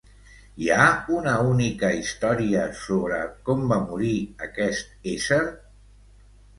Hi 0.61 0.69
ha 0.77 0.85
una 1.17 1.33
única 1.49 1.91
història 1.99 2.65
sobre 2.81 3.21
com 3.51 3.65
va 3.75 3.81
morir 3.93 4.19
aquest 4.51 5.11
ésser? 5.17 5.43